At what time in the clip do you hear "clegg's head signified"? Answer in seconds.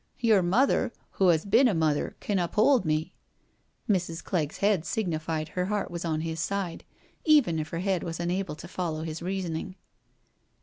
4.23-5.49